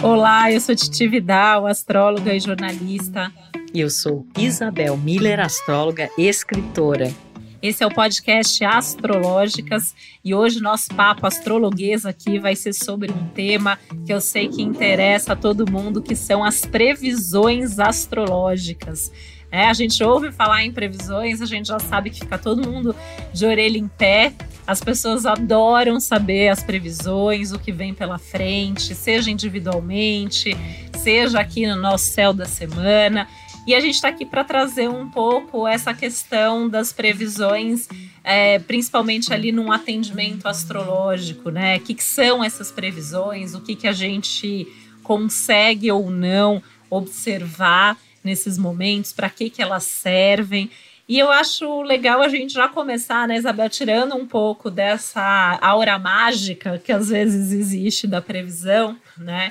[0.00, 3.32] Olá, eu sou Titi Vidal, astróloga e jornalista.
[3.74, 7.12] E eu sou Isabel Miller, astróloga e escritora.
[7.60, 13.28] Esse é o podcast Astrológicas e hoje nosso papo astrologuês aqui vai ser sobre um
[13.30, 13.76] tema
[14.06, 19.10] que eu sei que interessa a todo mundo, que são as previsões astrológicas.
[19.50, 22.94] É, a gente ouve falar em previsões, a gente já sabe que fica todo mundo
[23.32, 24.32] de orelha em pé.
[24.68, 30.54] As pessoas adoram saber as previsões, o que vem pela frente, seja individualmente,
[30.94, 33.26] seja aqui no nosso céu da semana.
[33.66, 37.88] E a gente está aqui para trazer um pouco essa questão das previsões,
[38.22, 41.78] é, principalmente ali num atendimento astrológico, né?
[41.78, 44.68] O que, que são essas previsões, o que, que a gente
[45.02, 50.70] consegue ou não observar nesses momentos, para que, que elas servem.
[51.08, 55.98] E eu acho legal a gente já começar, né, Isabel, tirando um pouco dessa aura
[55.98, 59.50] mágica que às vezes existe da previsão, né?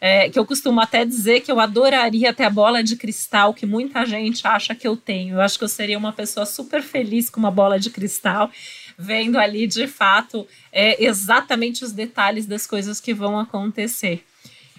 [0.00, 3.64] É, que eu costumo até dizer que eu adoraria ter a bola de cristal que
[3.64, 5.36] muita gente acha que eu tenho.
[5.36, 8.50] Eu acho que eu seria uma pessoa super feliz com uma bola de cristal,
[8.98, 14.24] vendo ali de fato é, exatamente os detalhes das coisas que vão acontecer.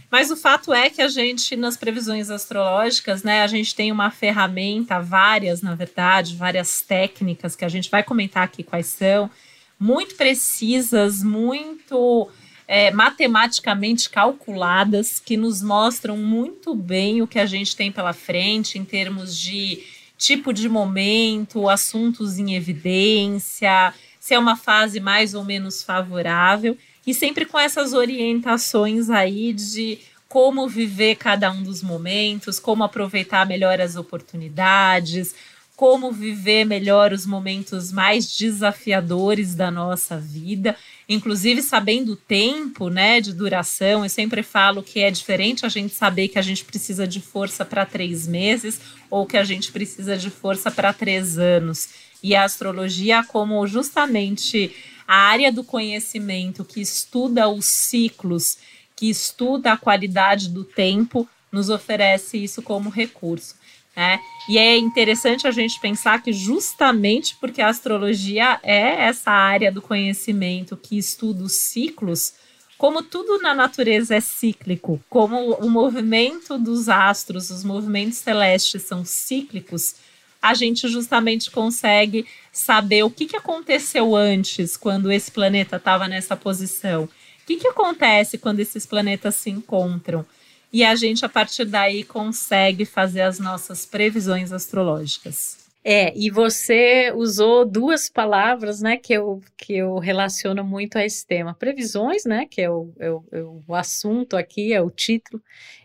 [0.10, 4.10] Mas o fato é que a gente, nas previsões astrológicas, né, a gente tem uma
[4.10, 9.30] ferramenta, várias, na verdade, várias técnicas que a gente vai comentar aqui quais são,
[9.78, 12.30] muito precisas, muito
[12.68, 18.80] é, matematicamente calculadas, que nos mostram muito bem o que a gente tem pela frente
[18.80, 19.84] em termos de
[20.18, 27.14] tipo de momento, assuntos em evidência, se é uma fase mais ou menos favorável e
[27.14, 33.80] sempre com essas orientações aí de como viver cada um dos momentos, como aproveitar melhor
[33.80, 35.34] as oportunidades,
[35.78, 40.76] como viver melhor os momentos mais desafiadores da nossa vida,
[41.08, 44.04] inclusive sabendo o tempo, né, de duração.
[44.04, 47.64] Eu sempre falo que é diferente a gente saber que a gente precisa de força
[47.64, 51.90] para três meses ou que a gente precisa de força para três anos.
[52.22, 54.76] E a astrologia, como justamente
[55.08, 58.58] a área do conhecimento que estuda os ciclos,
[58.96, 63.56] que estuda a qualidade do tempo, nos oferece isso como recurso.
[63.96, 64.20] Né?
[64.50, 69.82] E é interessante a gente pensar que, justamente porque a astrologia é essa área do
[69.82, 72.34] conhecimento que estuda os ciclos,
[72.78, 79.04] como tudo na natureza é cíclico, como o movimento dos astros, os movimentos celestes são
[79.04, 79.96] cíclicos,
[80.42, 86.36] a gente justamente consegue saber o que, que aconteceu antes, quando esse planeta estava nessa
[86.36, 87.04] posição.
[87.04, 87.10] O
[87.46, 90.26] que, que acontece quando esses planetas se encontram?
[90.72, 95.68] E a gente, a partir daí, consegue fazer as nossas previsões astrológicas.
[95.90, 101.26] É, e você usou duas palavras, né, que eu, que eu relaciono muito a esse
[101.26, 101.54] tema.
[101.54, 105.42] Previsões, né, que é o, é o, é o assunto aqui, é o título,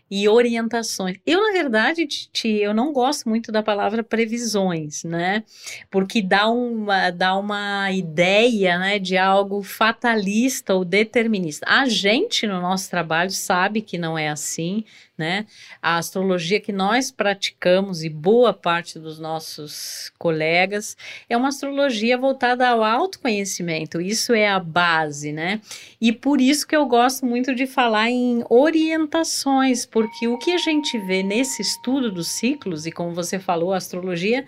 [0.09, 1.17] e orientações.
[1.25, 5.43] Eu, na verdade, Titi, eu não gosto muito da palavra previsões, né?
[5.89, 11.65] Porque dá uma, dá uma ideia, né, de algo fatalista ou determinista.
[11.67, 14.83] A gente, no nosso trabalho, sabe que não é assim,
[15.17, 15.45] né?
[15.81, 20.97] A astrologia que nós praticamos e boa parte dos nossos colegas
[21.29, 24.01] é uma astrologia voltada ao autoconhecimento.
[24.01, 25.61] Isso é a base, né?
[26.01, 30.57] E por isso que eu gosto muito de falar em orientações, porque o que a
[30.57, 34.43] gente vê nesse estudo dos ciclos e como você falou, a astrologia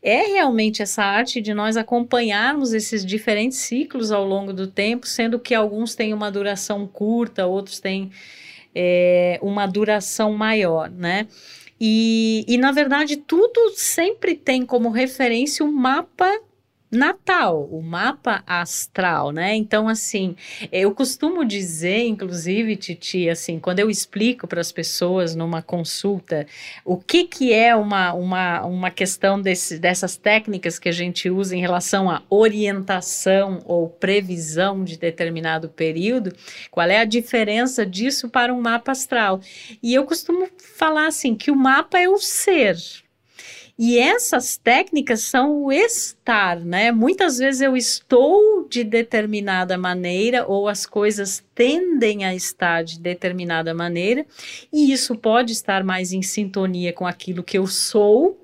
[0.00, 5.40] é realmente essa arte de nós acompanharmos esses diferentes ciclos ao longo do tempo, sendo
[5.40, 8.12] que alguns têm uma duração curta, outros têm
[8.72, 11.26] é, uma duração maior, né?
[11.80, 16.30] E, e, na verdade, tudo sempre tem como referência um mapa
[16.94, 19.54] natal, o mapa astral, né?
[19.54, 20.36] Então, assim,
[20.72, 26.46] eu costumo dizer, inclusive, Titi, assim, quando eu explico para as pessoas numa consulta
[26.84, 31.56] o que, que é uma, uma, uma questão desse, dessas técnicas que a gente usa
[31.56, 36.34] em relação à orientação ou previsão de determinado período,
[36.70, 39.40] qual é a diferença disso para um mapa astral?
[39.82, 42.76] E eu costumo falar assim que o mapa é o ser,
[43.78, 46.92] e essas técnicas são o estar, né?
[46.92, 53.74] Muitas vezes eu estou de determinada maneira ou as coisas tendem a estar de determinada
[53.74, 54.24] maneira,
[54.72, 58.40] e isso pode estar mais em sintonia com aquilo que eu sou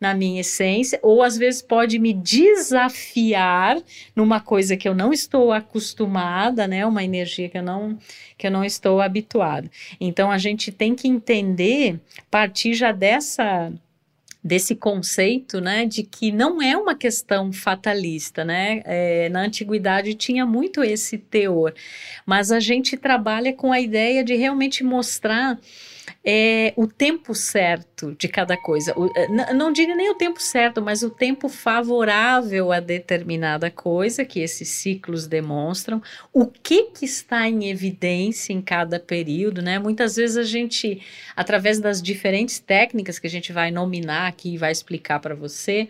[0.00, 3.80] na minha essência, ou às vezes pode me desafiar
[4.14, 6.84] numa coisa que eu não estou acostumada, né?
[6.84, 7.98] Uma energia que eu não
[8.36, 9.70] que eu não estou habituada.
[10.00, 12.00] Então a gente tem que entender,
[12.30, 13.72] partir já dessa
[14.44, 18.82] desse conceito, né, de que não é uma questão fatalista, né?
[18.84, 21.72] É, na antiguidade tinha muito esse teor,
[22.26, 25.58] mas a gente trabalha com a ideia de realmente mostrar
[26.24, 28.92] é, o tempo certo de cada coisa.
[28.98, 34.24] O, é, não digo nem o tempo certo, mas o tempo favorável a determinada coisa
[34.24, 36.02] que esses ciclos demonstram,
[36.32, 39.78] o que, que está em evidência em cada período, né?
[39.78, 41.00] Muitas vezes a gente,
[41.36, 45.88] através das diferentes técnicas que a gente vai nominar aqui e vai explicar para você,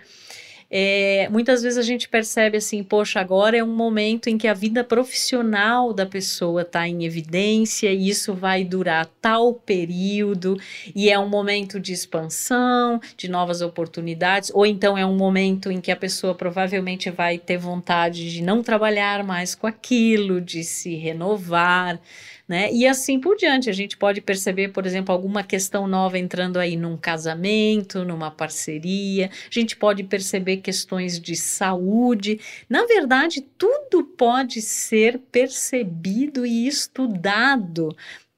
[0.77, 4.53] é, muitas vezes a gente percebe assim, poxa, agora é um momento em que a
[4.53, 10.59] vida profissional da pessoa está em evidência e isso vai durar tal período
[10.93, 15.81] e é um momento de expansão, de novas oportunidades, ou então é um momento em
[15.81, 20.97] que a pessoa provavelmente vai ter vontade de não trabalhar mais com aquilo, de se
[20.97, 22.01] renovar
[22.47, 22.73] né?
[22.73, 23.71] E assim por diante.
[23.71, 29.31] A gente pode perceber, por exemplo, alguma questão nova entrando aí num casamento, numa parceria.
[29.51, 32.41] A gente pode perceber questões de saúde.
[32.69, 37.95] Na verdade, tudo pode ser percebido e estudado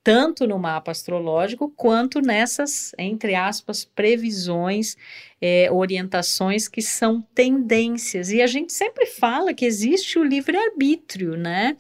[0.07, 4.97] tanto no mapa astrológico quanto nessas, entre aspas, previsões,
[5.41, 8.31] é, orientações que são tendências.
[8.31, 11.77] E a gente sempre fala que existe o livre-arbítrio, né?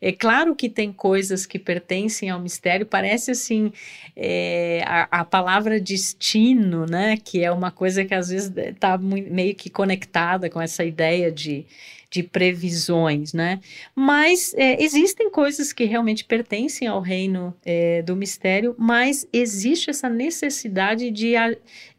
[0.00, 3.72] É claro que tem coisas que pertencem ao mistério, parece assim,
[4.14, 7.16] é, a, a, palavra destino, né?
[7.16, 11.66] Que é uma coisa que às vezes está meio que conectada com essa ideia de,
[12.10, 13.60] de previsões, né?
[13.94, 20.08] Mas é, existem coisas que realmente pertencem ao reino é, do mistério, mas existe essa
[20.08, 21.34] necessidade de,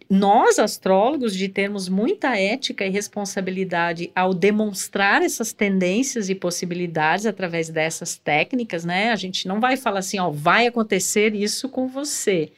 [0.10, 7.70] nós, astrólogos, de termos muita ética e responsabilidade ao demonstrar essas tendências e possibilidades através
[7.70, 9.12] dessas técnicas, né?
[9.12, 12.52] A gente não vai falar assim, ó, vai acontecer isso com você.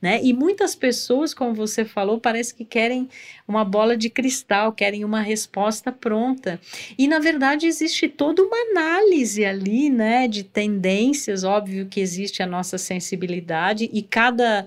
[0.00, 0.20] Né?
[0.22, 3.08] E muitas pessoas, como você falou, parece que querem
[3.48, 6.60] uma bola de cristal, querem uma resposta pronta.
[6.96, 12.46] E na verdade existe toda uma análise ali, né, de tendências, óbvio que existe a
[12.46, 14.66] nossa sensibilidade e cada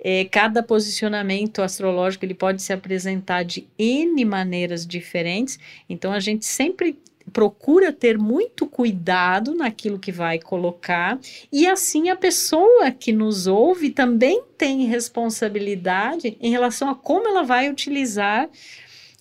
[0.00, 5.58] é, cada posicionamento astrológico ele pode se apresentar de N maneiras diferentes,
[5.88, 6.98] então a gente sempre
[7.32, 11.18] procura ter muito cuidado naquilo que vai colocar,
[11.52, 17.42] e assim a pessoa que nos ouve também tem responsabilidade em relação a como ela
[17.42, 18.48] vai utilizar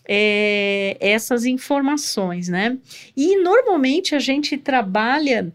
[0.08, 2.78] é, essas informações, né?
[3.16, 5.54] E normalmente a gente trabalha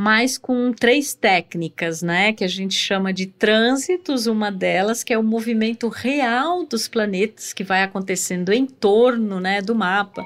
[0.00, 5.18] mas com três técnicas, né, que a gente chama de trânsitos, uma delas que é
[5.18, 10.24] o movimento real dos planetas que vai acontecendo em torno, né, do mapa.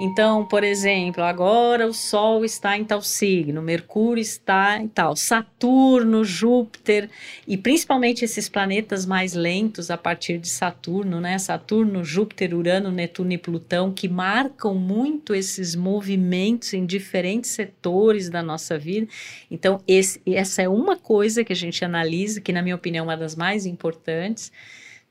[0.00, 6.24] Então, por exemplo, agora o Sol está em tal signo, Mercúrio está em tal, Saturno,
[6.24, 7.08] Júpiter
[7.46, 13.30] e principalmente esses planetas mais lentos a partir de Saturno, né, Saturno, Júpiter, Urano, Netuno
[13.30, 19.11] e Plutão, que marcam muito esses movimentos em diferentes setores da nossa vida.
[19.50, 23.08] Então, esse, essa é uma coisa que a gente analisa, que, na minha opinião, é
[23.08, 24.52] uma das mais importantes.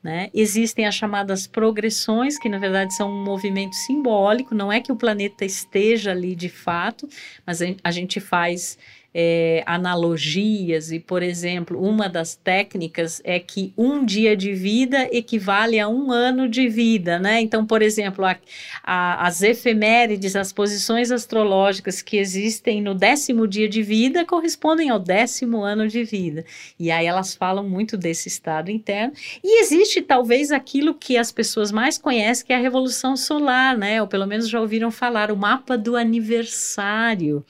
[0.02, 0.30] Né?
[0.34, 4.96] Existem as chamadas progressões, que na verdade são um movimento simbólico, não é que o
[4.96, 7.08] planeta esteja ali de fato,
[7.46, 8.76] mas a gente faz
[9.14, 15.78] é, analogias, e, por exemplo, uma das técnicas é que um dia de vida equivale
[15.78, 17.40] a um ano de vida, né?
[17.40, 18.36] Então, por exemplo, a,
[18.82, 24.98] a, as efemérides, as posições astrológicas que existem no décimo dia de vida correspondem ao
[24.98, 26.44] décimo ano de vida.
[26.78, 29.12] E aí elas falam muito desse estado interno.
[29.44, 34.00] E existe talvez aquilo que as pessoas mais conhecem, que é a Revolução Solar, né?
[34.00, 37.44] Ou pelo menos já ouviram falar, o mapa do aniversário.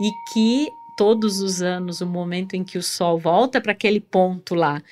[0.00, 4.54] E que todos os anos o momento em que o Sol volta para aquele ponto
[4.54, 4.82] lá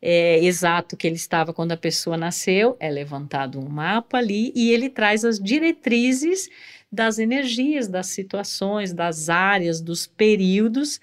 [0.00, 4.70] é, exato que ele estava quando a pessoa nasceu, é levantado um mapa ali e
[4.70, 6.48] ele traz as diretrizes
[6.90, 11.00] das energias, das situações, das áreas, dos períodos.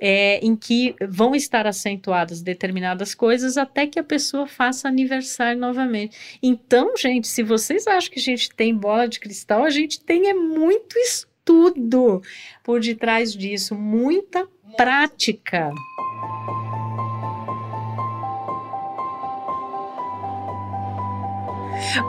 [0.00, 6.38] É, em que vão estar acentuadas determinadas coisas até que a pessoa faça aniversário novamente.
[6.42, 10.28] Então, gente, se vocês acham que a gente tem bola de cristal, a gente tem
[10.28, 12.22] é muito estudo tudo
[12.62, 15.70] por detrás disso, muita prática.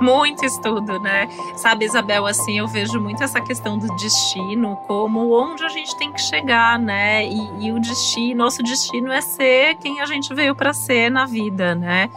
[0.01, 1.27] Muito estudo, né?
[1.57, 6.11] Sabe, Isabel, assim, eu vejo muito essa questão do destino como onde a gente tem
[6.11, 7.27] que chegar, né?
[7.27, 11.25] E, e o destino, nosso destino é ser quem a gente veio para ser na
[11.25, 12.09] vida, né?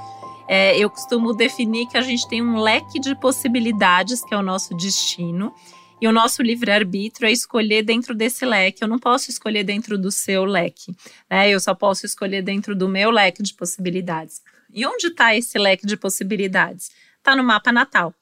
[0.46, 4.42] É, eu costumo definir que a gente tem um leque de possibilidades, que é o
[4.42, 5.52] nosso destino,
[6.00, 8.82] e o nosso livre-arbítrio é escolher dentro desse leque.
[8.82, 10.94] Eu não posso escolher dentro do seu leque,
[11.30, 11.50] né?
[11.50, 14.40] Eu só posso escolher dentro do meu leque de possibilidades.
[14.72, 16.90] E onde está esse leque de possibilidades?
[17.28, 18.14] está no mapa natal.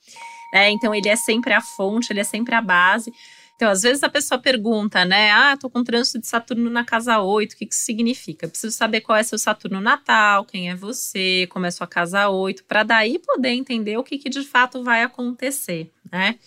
[0.52, 3.12] É, então, ele é sempre a fonte, ele é sempre a base.
[3.54, 5.30] Então, às vezes a pessoa pergunta, né?
[5.30, 8.46] Ah, tô com trânsito de Saturno na casa 8, o que, que isso significa?
[8.46, 12.64] Preciso saber qual é seu Saturno natal, quem é você, como é sua casa 8,
[12.64, 16.38] para daí poder entender o que, que de fato vai acontecer, né?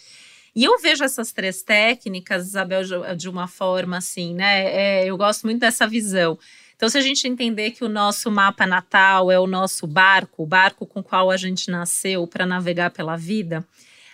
[0.55, 2.81] E eu vejo essas três técnicas, Isabel,
[3.15, 4.65] de uma forma assim, né?
[4.65, 6.37] É, eu gosto muito dessa visão.
[6.75, 10.45] Então, se a gente entender que o nosso mapa natal é o nosso barco, o
[10.45, 13.67] barco com o qual a gente nasceu para navegar pela vida,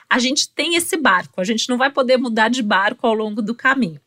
[0.09, 3.41] a gente tem esse barco, a gente não vai poder mudar de barco ao longo
[3.41, 4.01] do caminho.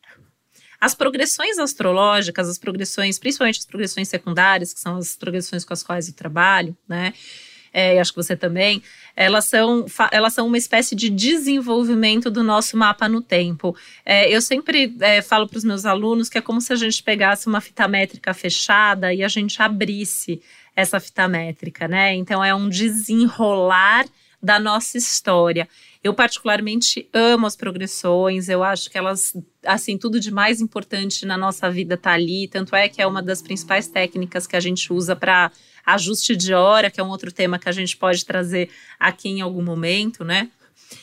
[0.79, 5.83] As progressões astrológicas, as progressões, principalmente as progressões secundárias, que são as progressões com as
[5.83, 7.13] quais eu trabalho, né?
[7.73, 8.81] É, acho que você também,
[9.15, 13.75] elas são, elas são uma espécie de desenvolvimento do nosso mapa no tempo.
[14.05, 17.03] É, eu sempre é, falo para os meus alunos que é como se a gente
[17.03, 20.41] pegasse uma fita métrica fechada e a gente abrisse
[20.75, 22.15] essa fita métrica, né?
[22.15, 24.05] Então é um desenrolar
[24.41, 25.67] da nossa história.
[26.01, 29.35] Eu particularmente amo as progressões, eu acho que elas,
[29.65, 33.21] assim, tudo de mais importante na nossa vida tá ali, tanto é que é uma
[33.21, 35.51] das principais técnicas que a gente usa para
[35.85, 38.69] ajuste de hora, que é um outro tema que a gente pode trazer
[38.99, 40.49] aqui em algum momento, né?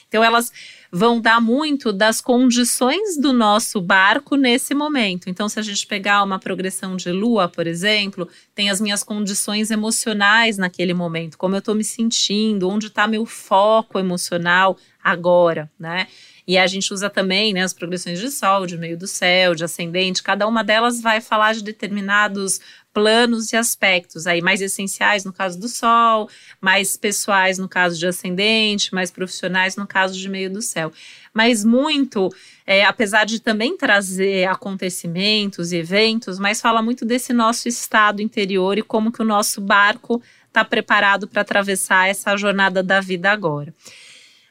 [0.09, 0.52] Então elas
[0.90, 5.28] vão dar muito das condições do nosso barco nesse momento.
[5.28, 9.71] Então, se a gente pegar uma progressão de lua, por exemplo, tem as minhas condições
[9.71, 16.06] emocionais naquele momento, como eu estou me sentindo, onde está meu foco emocional agora, né?
[16.47, 19.64] E a gente usa também né, as progressões de sol, de meio do céu, de
[19.64, 22.61] ascendente, cada uma delas vai falar de determinados
[22.96, 28.06] planos e aspectos aí mais essenciais no caso do Sol, mais pessoais no caso de
[28.06, 30.90] ascendente, mais profissionais no caso de meio do céu.
[31.34, 32.30] Mas muito,
[32.66, 38.78] é, apesar de também trazer acontecimentos e eventos, mas fala muito desse nosso estado interior
[38.78, 43.74] e como que o nosso barco está preparado para atravessar essa jornada da vida agora.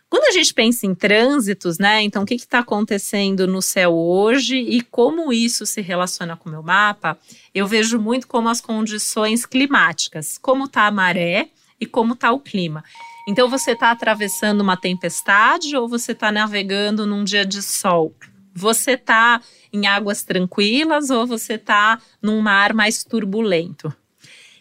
[0.09, 2.01] Quando a gente pensa em trânsitos, né?
[2.01, 6.51] Então, o que está acontecendo no céu hoje e como isso se relaciona com o
[6.51, 7.17] meu mapa,
[7.53, 12.39] eu vejo muito como as condições climáticas, como está a maré e como está o
[12.39, 12.83] clima.
[13.27, 18.15] Então, você está atravessando uma tempestade ou você está navegando num dia de sol?
[18.53, 19.41] Você está
[19.73, 23.93] em águas tranquilas ou você está num mar mais turbulento?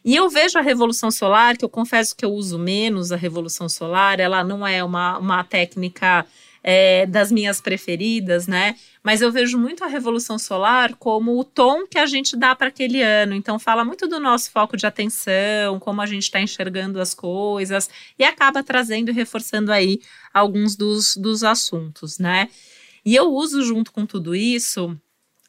[0.04, 3.70] E eu vejo a Revolução Solar, que eu confesso que eu uso menos a Revolução
[3.70, 6.26] Solar, ela não é uma, uma técnica
[6.62, 8.76] é, das minhas preferidas, né?
[9.02, 12.68] Mas eu vejo muito a Revolução Solar como o tom que a gente dá para
[12.68, 13.34] aquele ano.
[13.34, 17.88] Então, fala muito do nosso foco de atenção, como a gente está enxergando as coisas,
[18.18, 20.00] e acaba trazendo e reforçando aí
[20.34, 22.48] alguns dos, dos assuntos, né?
[23.04, 24.98] E eu uso junto com tudo isso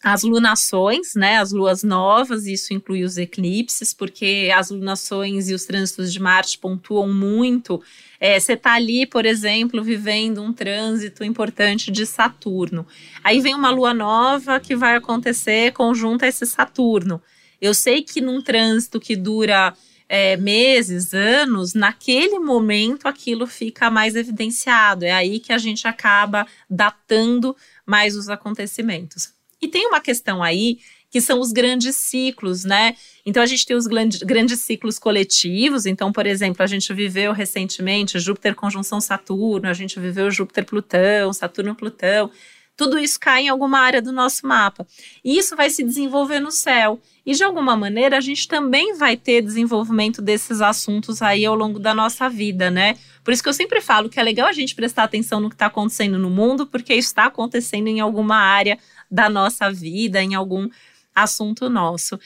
[0.05, 5.65] as lunações, né, as luas novas, isso inclui os eclipses, porque as lunações e os
[5.65, 7.81] trânsitos de Marte pontuam muito.
[8.19, 12.85] É, você está ali, por exemplo, vivendo um trânsito importante de Saturno.
[13.23, 17.19] Aí vem uma lua nova que vai acontecer conjunto a esse Saturno.
[17.59, 19.73] Eu sei que num trânsito que dura
[20.07, 25.03] é, meses, anos, naquele momento aquilo fica mais evidenciado.
[25.03, 27.55] É aí que a gente acaba datando
[27.87, 29.33] mais os acontecimentos.
[29.65, 30.77] E tem uma questão aí
[31.09, 32.95] que são os grandes ciclos, né?
[33.25, 35.87] Então a gente tem os grandes, ciclos coletivos.
[35.87, 41.33] Então, por exemplo, a gente viveu recentemente Júpiter conjunção Saturno, a gente viveu Júpiter Plutão,
[41.33, 42.29] Saturno Plutão.
[42.77, 44.85] Tudo isso cai em alguma área do nosso mapa.
[45.23, 46.99] E isso vai se desenvolver no céu.
[47.25, 51.79] E de alguma maneira a gente também vai ter desenvolvimento desses assuntos aí ao longo
[51.79, 52.97] da nossa vida, né?
[53.23, 55.55] Por isso que eu sempre falo que é legal a gente prestar atenção no que
[55.55, 58.77] está acontecendo no mundo, porque isso está acontecendo em alguma área
[59.15, 60.69] da nossa vida, em algum
[61.15, 62.19] assunto nosso.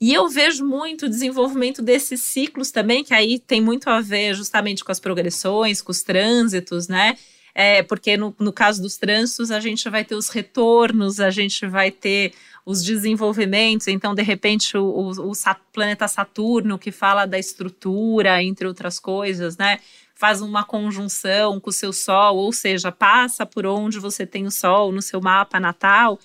[0.00, 4.34] E eu vejo muito o desenvolvimento desses ciclos também, que aí tem muito a ver
[4.34, 7.16] justamente com as progressões, com os trânsitos, né?
[7.52, 11.66] É, porque no, no caso dos trânsitos, a gente vai ter os retornos, a gente
[11.66, 12.34] vai ter
[12.66, 13.88] os desenvolvimentos.
[13.88, 15.32] Então, de repente, o, o, o
[15.72, 19.80] planeta Saturno, que fala da estrutura, entre outras coisas, né?
[20.14, 24.50] Faz uma conjunção com o seu Sol, ou seja, passa por onde você tem o
[24.50, 26.18] Sol no seu mapa natal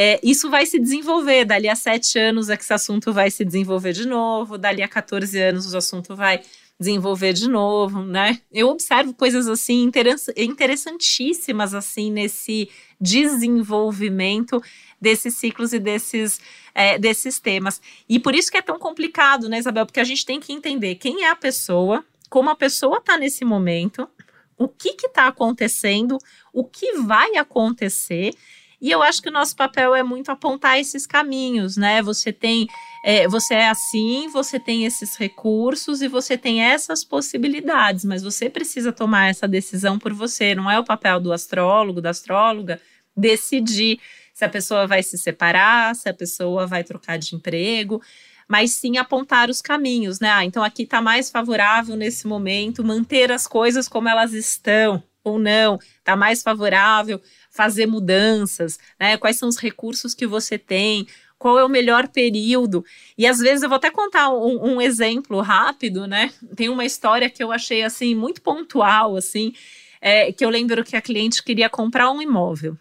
[0.00, 1.44] é, isso vai se desenvolver.
[1.44, 4.86] Dali a sete anos é que esse assunto vai se desenvolver de novo, dali a
[4.86, 6.40] 14 anos o assunto vai
[6.78, 8.40] desenvolver de novo, né?
[8.52, 9.90] Eu observo coisas assim
[10.36, 14.62] interessantíssimas assim nesse desenvolvimento
[15.00, 16.40] desses ciclos e desses,
[16.72, 17.82] é, desses temas.
[18.08, 19.84] E por isso que é tão complicado, né, Isabel?
[19.84, 23.44] Porque a gente tem que entender quem é a pessoa, como a pessoa está nesse
[23.44, 24.08] momento,
[24.56, 26.18] o que está acontecendo,
[26.52, 28.32] o que vai acontecer
[28.80, 32.00] e eu acho que o nosso papel é muito apontar esses caminhos, né?
[32.02, 32.66] Você tem
[33.04, 38.48] é, você é assim, você tem esses recursos e você tem essas possibilidades, mas você
[38.50, 40.54] precisa tomar essa decisão por você.
[40.54, 42.80] Não é o papel do astrólogo, da astróloga,
[43.16, 44.00] decidir
[44.32, 48.00] se a pessoa vai se separar, se a pessoa vai trocar de emprego,
[48.48, 50.30] mas sim apontar os caminhos, né?
[50.30, 55.38] Ah, então aqui está mais favorável nesse momento manter as coisas como elas estão ou
[55.38, 57.20] não, está mais favorável
[57.58, 59.16] fazer mudanças, né?
[59.16, 62.84] Quais são os recursos que você tem, qual é o melhor período.
[63.16, 66.30] E às vezes eu vou até contar um, um, exemplo rápido, né?
[66.54, 69.52] Tem uma história que eu achei assim muito pontual, assim,
[70.00, 72.78] é, que eu lembro que a cliente queria comprar um imóvel.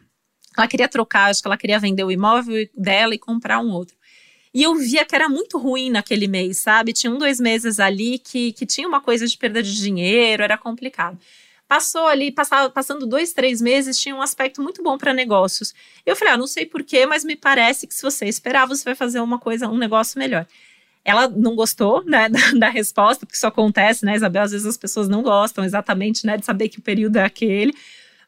[0.56, 3.98] Ela queria trocar, acho que ela queria vender o imóvel dela e comprar um outro.
[4.54, 6.94] E eu via que era muito ruim naquele mês, sabe?
[6.94, 10.56] Tinha um, dois meses ali que, que tinha uma coisa de perda de dinheiro, era
[10.56, 11.18] complicado.
[11.68, 15.74] Passou ali, passava, passando dois, três meses, tinha um aspecto muito bom para negócios.
[16.06, 18.96] Eu falei, ah, não sei porquê, mas me parece que se você esperar, você vai
[18.96, 20.48] fazer uma coisa, um negócio melhor.
[21.04, 24.44] Ela não gostou né, da, da, resposta, porque isso acontece, né, Isabel?
[24.44, 27.74] Às vezes as pessoas não gostam exatamente né, de saber que o período é aquele,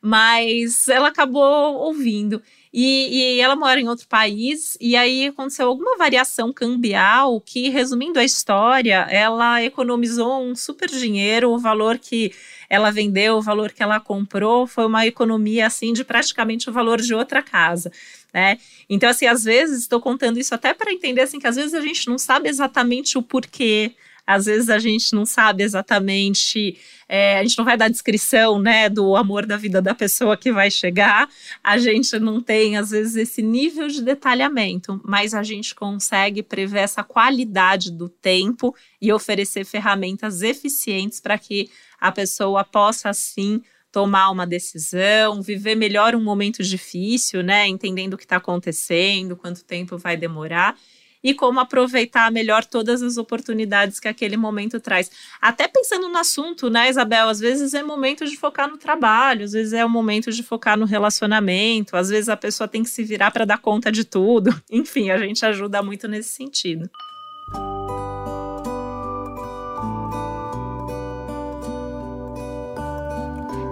[0.01, 2.41] mas ela acabou ouvindo.
[2.73, 8.19] E, e, ela mora em outro país, e aí aconteceu alguma variação cambial que, resumindo
[8.19, 12.31] a história, ela economizou um super dinheiro, o valor que
[12.69, 17.01] ela vendeu, o valor que ela comprou, foi uma economia assim de praticamente o valor
[17.01, 17.91] de outra casa.
[18.33, 18.57] Né?
[18.87, 21.81] Então, assim, às vezes estou contando isso até para entender assim, que às vezes a
[21.81, 23.93] gente não sabe exatamente o porquê,
[24.29, 28.87] às vezes a gente não sabe exatamente, é, a gente não vai dar descrição, né,
[28.87, 31.27] do amor da vida da pessoa que vai chegar,
[31.63, 36.81] a gente não tem, às vezes, esse nível de detalhamento, mas a gente consegue prever
[36.81, 44.29] essa qualidade do tempo e oferecer ferramentas eficientes para que a pessoa possa, assim, tomar
[44.29, 47.67] uma decisão, viver melhor um momento difícil, né?
[47.67, 50.77] Entendendo o que está acontecendo, quanto tempo vai demorar
[51.23, 55.11] e como aproveitar melhor todas as oportunidades que aquele momento traz.
[55.41, 57.27] Até pensando no assunto, né, Isabel?
[57.27, 60.77] Às vezes é momento de focar no trabalho, às vezes é o momento de focar
[60.77, 64.49] no relacionamento, às vezes a pessoa tem que se virar para dar conta de tudo.
[64.71, 66.89] Enfim, a gente ajuda muito nesse sentido.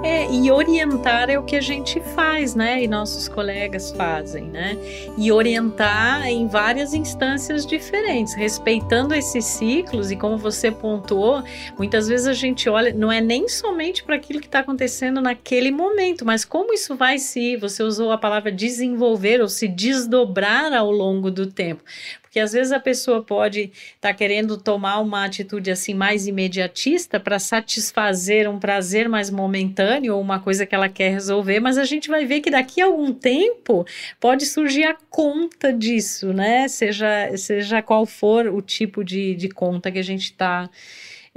[0.08, 2.82] É, e orientar é o que a gente faz, né?
[2.82, 4.78] E nossos colegas fazem, né?
[5.18, 10.10] E orientar em várias instâncias diferentes, respeitando esses ciclos.
[10.10, 11.44] E como você pontuou,
[11.78, 15.72] muitas vezes a gente olha, não é nem somente para aquilo que está acontecendo naquele
[15.72, 20.90] momento, mas como isso vai se, você usou a palavra desenvolver ou se desdobrar ao
[20.90, 21.84] longo do tempo.
[22.28, 27.20] Porque às vezes a pessoa pode estar tá querendo tomar uma atitude assim mais imediatista
[27.20, 31.86] para satisfazer um prazer mais momentâneo ou uma coisa que ela quer resolver, mas a
[31.86, 33.86] gente vai ver que daqui a algum tempo
[34.20, 36.68] pode surgir a conta disso, né?
[36.68, 40.70] Seja, seja qual for o tipo de, de conta que a gente está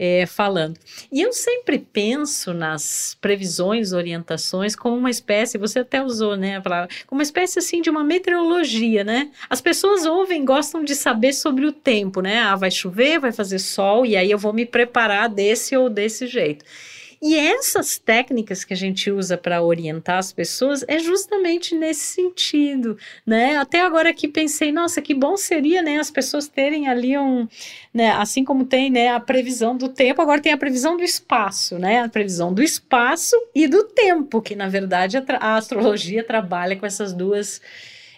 [0.03, 0.79] é, falando.
[1.13, 6.61] E eu sempre penso nas previsões, orientações, como uma espécie, você até usou, né, a
[6.63, 9.31] palavra, como uma espécie assim de uma meteorologia, né?
[9.51, 12.39] As pessoas ouvem, gostam de saber sobre o tempo, né?
[12.39, 16.27] Ah, vai chover, vai fazer sol, e aí eu vou me preparar desse ou desse
[16.27, 16.65] jeito.
[17.23, 22.97] E essas técnicas que a gente usa para orientar as pessoas é justamente nesse sentido,
[23.27, 23.59] né?
[23.59, 27.47] Até agora aqui pensei, nossa, que bom seria, né, as pessoas terem ali um,
[27.93, 31.79] né, assim como tem, né, a previsão do tempo, agora tem a previsão do espaço,
[31.79, 32.01] né?
[32.01, 36.87] A previsão do espaço e do tempo, que na verdade a, a astrologia trabalha com
[36.87, 37.61] essas duas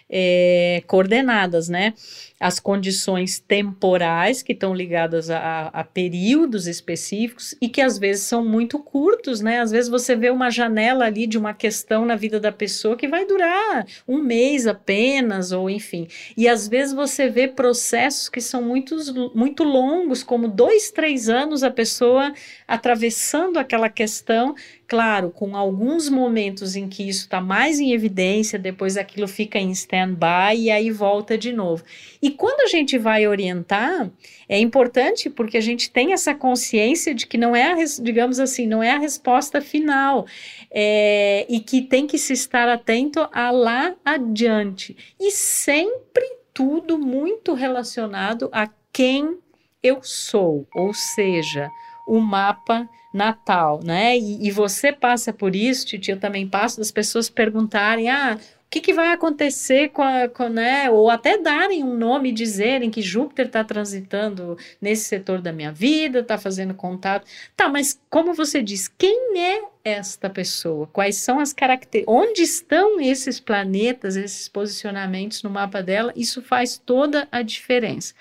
[0.09, 1.93] é, coordenadas, né?
[2.43, 8.43] As condições temporais que estão ligadas a, a, períodos específicos e que às vezes são
[8.43, 9.61] muito curtos, né?
[9.61, 13.07] Às vezes você vê uma janela ali de uma questão na vida da pessoa que
[13.07, 16.05] vai durar um mês apenas, ou enfim.
[16.35, 18.97] E às vezes você vê processos que são muito,
[19.33, 22.33] muito longos, como dois, três anos a pessoa
[22.67, 24.53] atravessando aquela questão
[24.93, 29.71] claro, com alguns momentos em que isso está mais em evidência, depois aquilo fica em
[29.71, 31.83] stand-by e aí volta de novo.
[32.21, 34.09] E quando a gente vai orientar,
[34.47, 38.67] é importante porque a gente tem essa consciência de que não é, a, digamos assim,
[38.67, 40.25] não é a resposta final
[40.69, 44.95] é, e que tem que se estar atento a lá adiante.
[45.19, 49.37] E sempre tudo muito relacionado a quem
[49.81, 51.69] eu sou, ou seja,
[52.05, 54.17] o mapa natal, né?
[54.17, 58.37] E, e, você passa por isso, Titi, eu também passo das pessoas perguntarem: ah,
[58.73, 62.89] que, que vai acontecer com a, com, né, ou até darem um nome e dizerem
[62.89, 67.27] que Júpiter está transitando nesse setor da minha vida, está fazendo contato.
[67.55, 70.87] Tá, mas como você diz, quem é esta pessoa?
[70.87, 72.15] Quais são as características?
[72.15, 76.11] Onde estão esses planetas, esses posicionamentos no mapa dela?
[76.15, 78.15] Isso faz toda a diferença.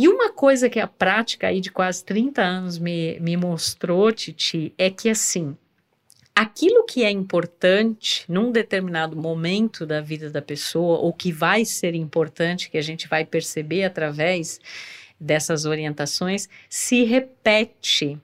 [0.00, 4.72] E uma coisa que a prática aí de quase 30 anos me, me mostrou, Titi,
[4.78, 5.54] é que assim,
[6.34, 11.94] aquilo que é importante num determinado momento da vida da pessoa, ou que vai ser
[11.94, 14.58] importante, que a gente vai perceber através
[15.20, 18.18] dessas orientações se repete,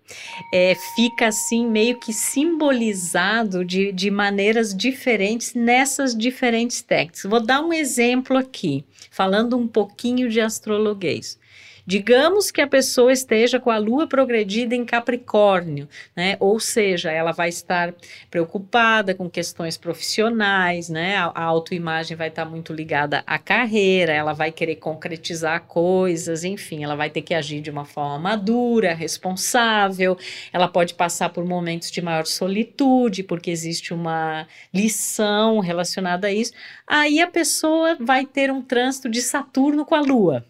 [0.55, 7.25] é, fica assim meio que simbolizado de, de maneiras diferentes nessas diferentes técnicas.
[7.25, 11.39] Vou dar um exemplo aqui, falando um pouquinho de astrologuês.
[11.87, 16.37] Digamos que a pessoa esteja com a lua progredida em Capricórnio, né?
[16.41, 17.95] Ou seja, ela vai estar
[18.29, 21.17] preocupada com questões profissionais, né?
[21.17, 26.83] A, a autoimagem vai estar muito ligada à carreira, ela vai querer concretizar coisas, enfim,
[26.83, 30.19] ela vai ter que agir de uma forma madura, responsável,
[30.53, 36.53] ela pode passar por momentos de maior solitude, porque existe uma lição relacionada a isso.
[36.85, 40.45] Aí a pessoa vai ter um trânsito de Saturno com a lua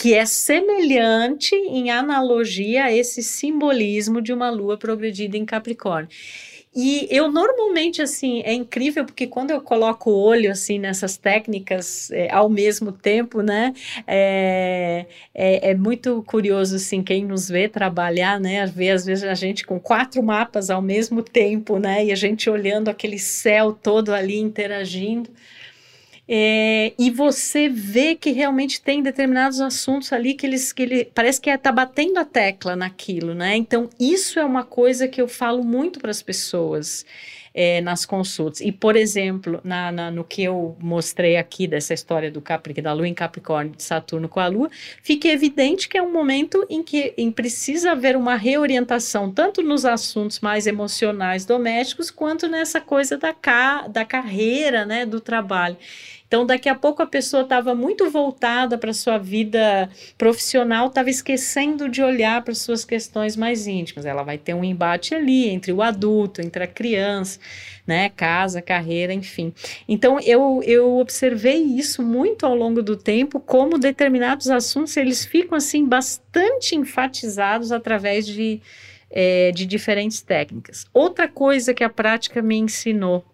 [0.00, 6.08] que é semelhante em analogia a esse simbolismo de uma lua progredida em Capricórnio.
[6.74, 12.10] E eu normalmente, assim, é incrível porque quando eu coloco o olho, assim, nessas técnicas
[12.12, 13.74] é, ao mesmo tempo, né,
[14.06, 19.34] é, é, é, muito curioso, assim, quem nos vê trabalhar, né, vê às vezes a
[19.34, 24.14] gente com quatro mapas ao mesmo tempo, né, e a gente olhando aquele céu todo
[24.14, 25.28] ali interagindo.
[26.32, 31.40] É, e você vê que realmente tem determinados assuntos ali que eles que ele parece
[31.40, 33.56] que está é, batendo a tecla naquilo, né?
[33.56, 37.04] Então isso é uma coisa que eu falo muito para as pessoas.
[37.52, 38.60] É, nas consultas.
[38.60, 42.92] E, por exemplo, na, na, no que eu mostrei aqui dessa história do Capri, da
[42.92, 44.70] Lua em Capricórnio, de Saturno com a Lua,
[45.02, 49.84] fica evidente que é um momento em que em precisa haver uma reorientação, tanto nos
[49.84, 55.76] assuntos mais emocionais domésticos, quanto nessa coisa da, ca, da carreira, né, do trabalho.
[56.30, 61.88] Então, daqui a pouco a pessoa estava muito voltada para sua vida profissional, estava esquecendo
[61.88, 64.06] de olhar para suas questões mais íntimas.
[64.06, 67.40] Ela vai ter um embate ali entre o adulto, entre a criança,
[67.84, 69.52] né, casa, carreira, enfim.
[69.88, 75.58] Então, eu, eu observei isso muito ao longo do tempo, como determinados assuntos eles ficam
[75.58, 78.62] assim bastante enfatizados através de
[79.10, 80.86] é, de diferentes técnicas.
[80.94, 83.24] Outra coisa que a prática me ensinou,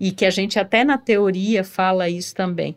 [0.00, 2.74] e que a gente até na teoria fala isso também,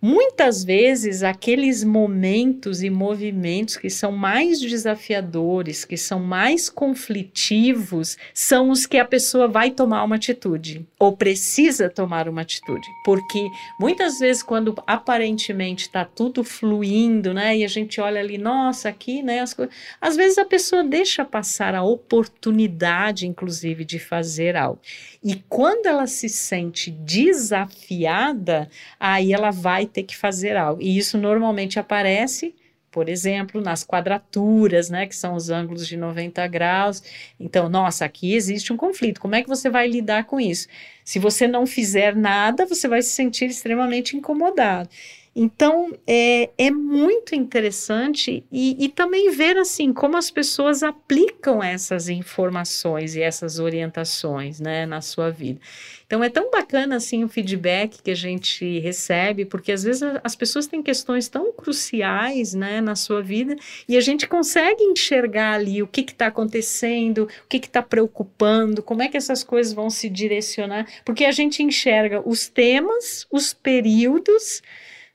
[0.00, 8.70] Muitas vezes, aqueles momentos e movimentos que são mais desafiadores, que são mais conflitivos, são
[8.70, 12.86] os que a pessoa vai tomar uma atitude ou precisa tomar uma atitude.
[13.04, 13.44] Porque
[13.80, 19.20] muitas vezes, quando aparentemente está tudo fluindo, né, e a gente olha ali, nossa, aqui,
[19.20, 19.74] né, as coisas.
[20.00, 24.80] Às vezes a pessoa deixa passar a oportunidade, inclusive, de fazer algo.
[25.24, 30.82] E quando ela se sente desafiada, aí ela vai ter que fazer algo.
[30.82, 32.54] E isso normalmente aparece,
[32.90, 37.02] por exemplo, nas quadraturas, né, que são os ângulos de 90 graus.
[37.38, 39.20] Então, nossa, aqui existe um conflito.
[39.20, 40.68] Como é que você vai lidar com isso?
[41.04, 44.88] Se você não fizer nada, você vai se sentir extremamente incomodado.
[45.34, 52.08] Então, é, é muito interessante e, e também ver, assim, como as pessoas aplicam essas
[52.08, 55.60] informações e essas orientações, né, na sua vida.
[56.06, 60.34] Então, é tão bacana, assim, o feedback que a gente recebe, porque às vezes as
[60.34, 63.54] pessoas têm questões tão cruciais, né, na sua vida
[63.86, 69.02] e a gente consegue enxergar ali o que está acontecendo, o que está preocupando, como
[69.02, 74.62] é que essas coisas vão se direcionar, porque a gente enxerga os temas, os períodos,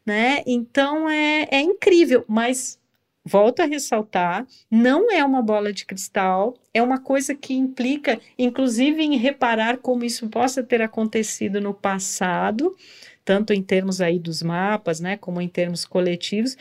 [0.06, 0.44] né?
[0.46, 2.80] Então é, é incrível, mas
[3.26, 9.02] volto a ressaltar, não é uma bola de cristal, é uma coisa que implica, inclusive,
[9.02, 12.76] em reparar como isso possa ter acontecido no passado,
[13.24, 16.58] tanto em termos aí dos mapas, né, como em termos coletivos,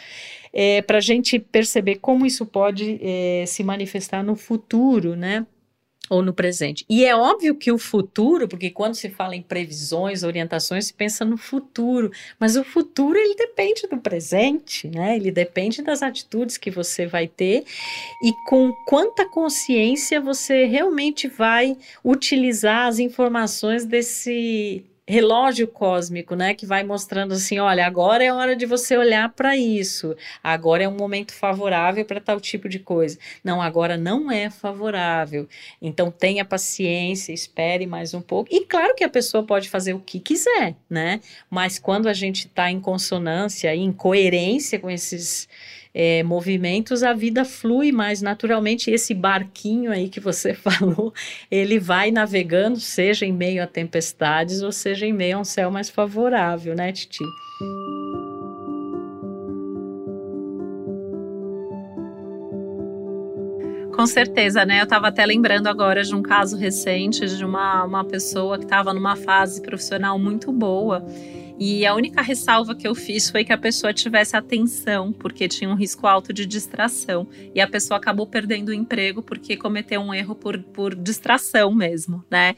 [0.53, 5.45] é, para a gente perceber como isso pode é, se manifestar no futuro, né?
[6.13, 6.85] Ou no presente.
[6.91, 11.25] E é óbvio que o futuro, porque quando se fala em previsões, orientações, se pensa
[11.25, 15.17] no futuro, mas o futuro ele depende do presente, né?
[15.17, 17.65] Ele depende das atitudes que você vai ter
[18.23, 26.65] e com quanta consciência você realmente vai utilizar as informações desse relógio cósmico, né, que
[26.65, 30.17] vai mostrando assim, olha, agora é hora de você olhar para isso.
[30.43, 33.19] Agora é um momento favorável para tal tipo de coisa.
[33.43, 35.49] Não, agora não é favorável.
[35.81, 38.55] Então tenha paciência, espere mais um pouco.
[38.55, 41.21] E claro que a pessoa pode fazer o que quiser, né?
[41.51, 45.49] Mas quando a gente está em consonância, em coerência com esses
[45.95, 48.91] é, movimentos, a vida flui mais naturalmente.
[48.91, 51.13] Esse barquinho aí que você falou,
[51.51, 55.71] ele vai navegando, seja em meio a tempestades ou seja em meio a um céu
[55.71, 57.25] mais favorável, né, Titi?
[63.95, 64.81] Com certeza, né?
[64.81, 68.93] Eu estava até lembrando agora de um caso recente de uma, uma pessoa que estava
[68.95, 71.05] numa fase profissional muito boa
[71.65, 75.71] e a única ressalva que eu fiz foi que a pessoa tivesse atenção, porque tinha
[75.71, 77.29] um risco alto de distração.
[77.55, 82.25] E a pessoa acabou perdendo o emprego porque cometeu um erro por, por distração mesmo,
[82.29, 82.57] né?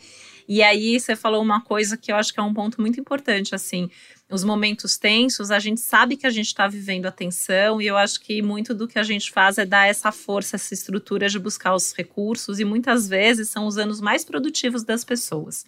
[0.49, 3.55] E aí você falou uma coisa que eu acho que é um ponto muito importante,
[3.55, 3.91] assim,
[4.31, 7.99] os momentos tensos, a gente sabe que a gente está vivendo a tensão e eu
[7.99, 11.39] acho que muito do que a gente faz é dar essa força, essa estrutura de
[11.39, 15.67] buscar os recursos e muitas vezes são os anos mais produtivos das pessoas.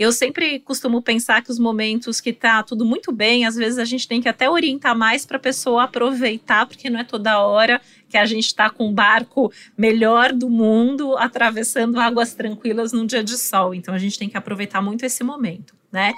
[0.00, 3.84] Eu sempre costumo pensar que os momentos que tá tudo muito bem, às vezes a
[3.84, 7.78] gente tem que até orientar mais para a pessoa aproveitar, porque não é toda hora
[8.08, 13.22] que a gente está com o barco melhor do mundo atravessando águas tranquilas num dia
[13.22, 13.74] de sol.
[13.74, 16.14] Então a gente tem que aproveitar muito esse momento, né?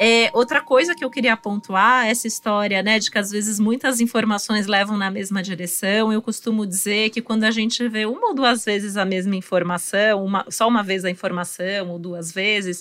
[0.00, 4.00] É, outra coisa que eu queria pontuar, essa história, né, de que às vezes muitas
[4.00, 6.12] informações levam na mesma direção.
[6.12, 10.24] Eu costumo dizer que quando a gente vê uma ou duas vezes a mesma informação,
[10.24, 12.80] uma, só uma vez a informação ou duas vezes,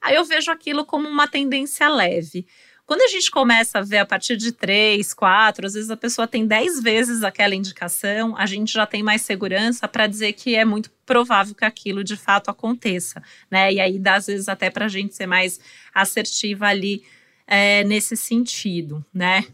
[0.00, 2.46] aí eu vejo aquilo como uma tendência leve.
[2.88, 6.26] Quando a gente começa a ver a partir de três, quatro, às vezes a pessoa
[6.26, 10.64] tem dez vezes aquela indicação, a gente já tem mais segurança para dizer que é
[10.64, 13.70] muito provável que aquilo de fato aconteça, né?
[13.74, 15.60] E aí dá às vezes até para a gente ser mais
[15.94, 17.04] assertiva ali
[17.46, 19.44] é, nesse sentido, né?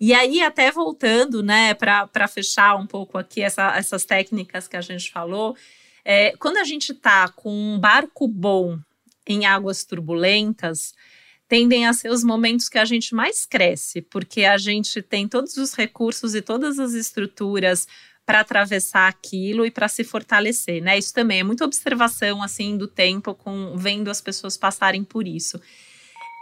[0.00, 4.80] E aí, até voltando, né, para fechar um pouco aqui essa, essas técnicas que a
[4.80, 5.56] gente falou,
[6.04, 8.76] é, quando a gente está com um barco bom
[9.24, 10.92] em águas turbulentas,
[11.52, 15.58] tendem a ser os momentos que a gente mais cresce, porque a gente tem todos
[15.58, 17.86] os recursos e todas as estruturas
[18.24, 20.96] para atravessar aquilo e para se fortalecer, né?
[20.96, 25.60] Isso também é muita observação assim do tempo com vendo as pessoas passarem por isso.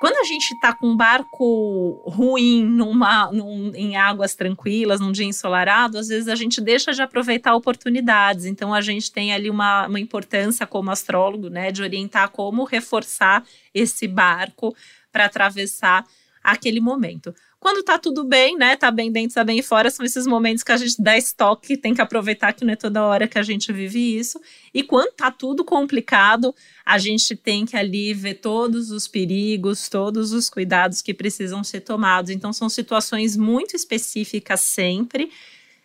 [0.00, 5.26] Quando a gente está com um barco ruim numa, num, em águas tranquilas, num dia
[5.26, 8.46] ensolarado, às vezes a gente deixa de aproveitar oportunidades.
[8.46, 13.44] Então a gente tem ali uma, uma importância como astrólogo, né, de orientar como reforçar
[13.74, 14.74] esse barco
[15.12, 16.06] para atravessar
[16.42, 17.34] aquele momento.
[17.58, 18.74] Quando tá tudo bem, né?
[18.74, 21.92] Tá bem dentro, tá bem fora, são esses momentos que a gente dá estoque, tem
[21.92, 24.40] que aproveitar que não é toda hora que a gente vive isso.
[24.72, 26.54] E quando tá tudo complicado,
[26.86, 31.82] a gente tem que ali ver todos os perigos, todos os cuidados que precisam ser
[31.82, 32.30] tomados.
[32.30, 35.30] Então, são situações muito específicas sempre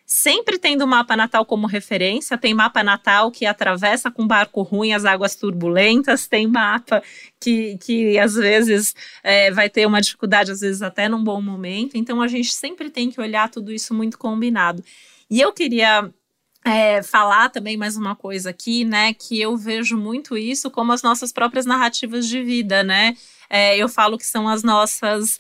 [0.05, 2.37] sempre tendo o mapa natal como referência.
[2.37, 7.01] Tem mapa natal que atravessa com barco ruim as águas turbulentas, tem mapa
[7.39, 11.95] que, que às vezes é, vai ter uma dificuldade, às vezes até num bom momento.
[11.95, 14.83] Então a gente sempre tem que olhar tudo isso muito combinado.
[15.29, 16.13] E eu queria
[16.63, 19.13] é, falar também mais uma coisa aqui, né?
[19.13, 23.15] Que eu vejo muito isso como as nossas próprias narrativas de vida, né?
[23.49, 25.39] É, eu falo que são as nossas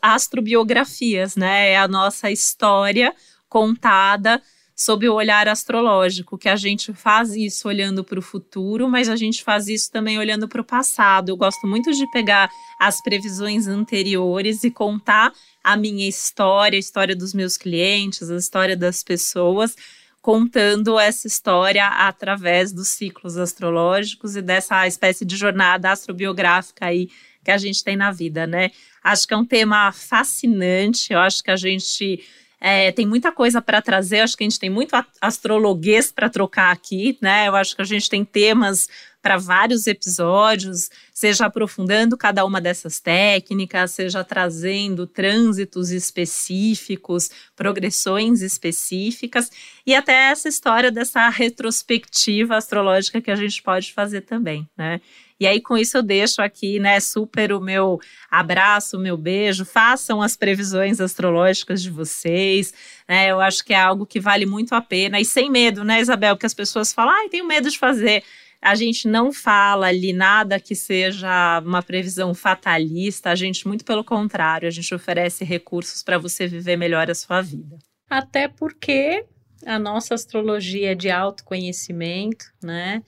[0.00, 1.72] astrobiografias, né?
[1.72, 3.14] É a nossa história
[3.52, 4.40] contada
[4.74, 9.14] sob o olhar astrológico, que a gente faz isso olhando para o futuro, mas a
[9.14, 11.28] gente faz isso também olhando para o passado.
[11.28, 12.48] Eu gosto muito de pegar
[12.80, 18.74] as previsões anteriores e contar a minha história, a história dos meus clientes, a história
[18.74, 19.76] das pessoas,
[20.22, 27.10] contando essa história através dos ciclos astrológicos e dessa espécie de jornada astrobiográfica aí
[27.44, 28.70] que a gente tem na vida, né?
[29.04, 32.24] Acho que é um tema fascinante, eu acho que a gente
[32.64, 36.70] é, tem muita coisa para trazer, acho que a gente tem muito astrologuês para trocar
[36.70, 37.48] aqui, né?
[37.48, 38.88] Eu acho que a gente tem temas
[39.22, 49.50] para vários episódios, seja aprofundando cada uma dessas técnicas, seja trazendo trânsitos específicos, progressões específicas
[49.86, 55.00] e até essa história dessa retrospectiva astrológica que a gente pode fazer também, né?
[55.42, 57.98] E aí, com isso, eu deixo aqui, né, super o meu
[58.30, 59.64] abraço, o meu beijo.
[59.64, 62.72] Façam as previsões astrológicas de vocês.
[63.08, 63.28] Né?
[63.28, 65.18] Eu acho que é algo que vale muito a pena.
[65.18, 66.36] E sem medo, né, Isabel?
[66.36, 68.22] Porque as pessoas falam, ai, tenho medo de fazer.
[68.62, 74.04] A gente não fala ali nada que seja uma previsão fatalista, a gente, muito pelo
[74.04, 77.76] contrário, a gente oferece recursos para você viver melhor a sua vida.
[78.08, 79.24] Até porque
[79.66, 83.02] a nossa astrologia é de autoconhecimento, né?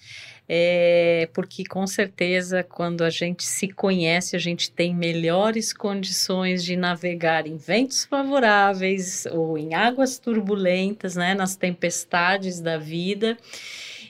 [0.48, 6.76] É, porque com certeza quando a gente se conhece, a gente tem melhores condições de
[6.76, 11.34] navegar em ventos favoráveis ou em águas turbulentas, né?
[11.34, 13.36] Nas tempestades da vida.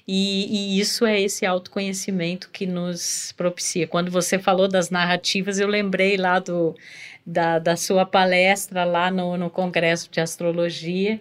[0.06, 3.86] E, e, isso é esse autoconhecimento que nos propicia.
[3.86, 6.74] Quando você falou das narrativas, eu lembrei lá do,
[7.24, 11.18] da, da sua palestra lá no, no Congresso de Astrologia.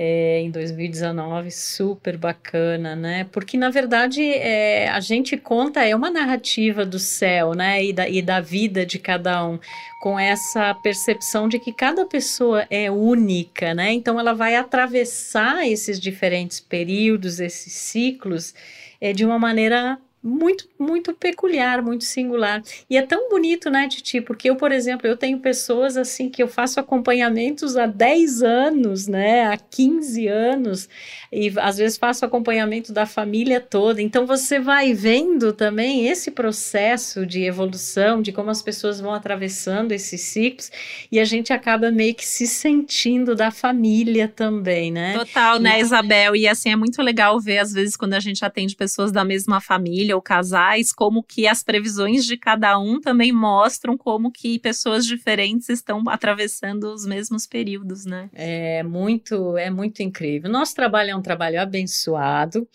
[0.00, 3.26] É, em 2019, super bacana, né?
[3.32, 7.84] Porque na verdade é, a gente conta é uma narrativa do céu, né?
[7.84, 9.58] E da, e da vida de cada um,
[10.00, 13.92] com essa percepção de que cada pessoa é única, né?
[13.92, 18.54] Então ela vai atravessar esses diferentes períodos, esses ciclos,
[19.00, 22.62] é, de uma maneira muito, muito peculiar, muito singular.
[22.90, 24.20] E é tão bonito, né, Titi?
[24.20, 29.06] Porque eu, por exemplo, eu tenho pessoas assim que eu faço acompanhamentos há 10 anos,
[29.06, 30.88] né, há 15 anos,
[31.32, 34.02] e às vezes faço acompanhamento da família toda.
[34.02, 39.92] Então você vai vendo também esse processo de evolução, de como as pessoas vão atravessando
[39.92, 40.70] esses ciclos,
[41.12, 45.16] e a gente acaba meio que se sentindo da família também, né?
[45.16, 46.34] Total, né, Isabel?
[46.34, 49.60] E assim é muito legal ver às vezes quando a gente atende pessoas da mesma
[49.60, 54.58] família família ou casais, como que as previsões de cada um também mostram como que
[54.58, 58.30] pessoas diferentes estão atravessando os mesmos períodos, né?
[58.32, 60.50] É muito, é muito incrível.
[60.50, 62.66] Nosso trabalho é um trabalho abençoado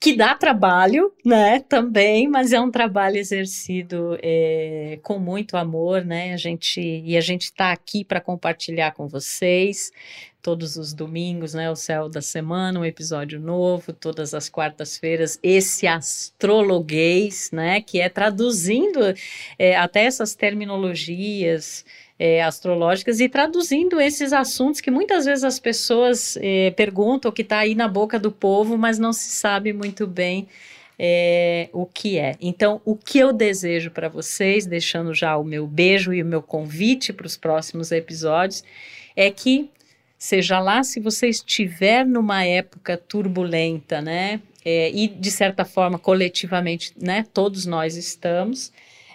[0.00, 6.32] que dá trabalho, né, também, mas é um trabalho exercido é, com muito amor, né,
[6.32, 9.90] a gente, e a gente está aqui para compartilhar com vocês,
[10.40, 15.84] todos os domingos, né, o Céu da Semana, um episódio novo, todas as quartas-feiras, esse
[15.88, 19.00] astrologuês, né, que é traduzindo
[19.58, 21.84] é, até essas terminologias,
[22.18, 27.58] é, astrológicas e traduzindo esses assuntos que muitas vezes as pessoas é, perguntam, que está
[27.58, 30.48] aí na boca do povo, mas não se sabe muito bem
[30.98, 32.34] é, o que é.
[32.40, 36.42] Então, o que eu desejo para vocês, deixando já o meu beijo e o meu
[36.42, 38.64] convite para os próximos episódios,
[39.14, 39.70] é que
[40.18, 44.40] seja lá se você estiver numa época turbulenta, né?
[44.64, 47.24] É, e de certa forma coletivamente, né?
[47.32, 48.72] Todos nós estamos.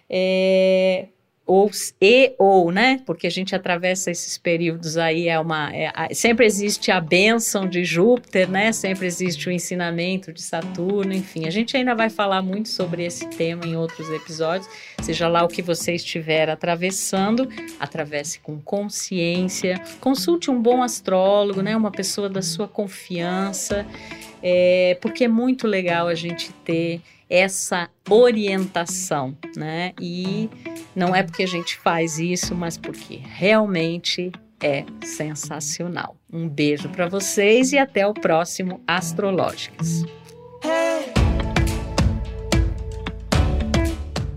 [0.10, 1.08] É,
[1.46, 3.02] ou e ou, né?
[3.06, 7.84] Porque a gente atravessa esses períodos aí é uma é, sempre existe a bênção de
[7.84, 8.72] Júpiter, né?
[8.72, 11.46] Sempre existe o ensinamento de Saturno, enfim.
[11.46, 14.70] A gente ainda vai falar muito sobre esse tema em outros episódios.
[15.02, 19.82] Seja lá o que você estiver atravessando, atravesse com consciência.
[20.00, 21.76] Consulte um bom astrólogo, né?
[21.76, 23.86] Uma pessoa da sua confiança,
[24.42, 29.94] é, porque é muito legal a gente ter essa orientação, né?
[30.00, 30.50] E
[30.96, 36.16] não é porque a gente faz isso, mas porque realmente é sensacional.
[36.32, 40.04] Um beijo para vocês e até o próximo Astrológicas.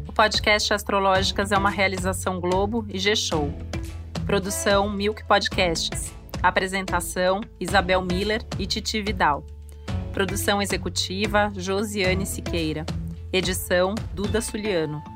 [0.09, 3.53] O podcast Astrológicas é uma realização Globo e G-Show.
[4.27, 6.13] Produção Milk Podcasts.
[6.43, 9.45] Apresentação Isabel Miller e Titi Vidal.
[10.13, 12.85] Produção executiva Josiane Siqueira.
[13.33, 15.16] Edição Duda Suliano.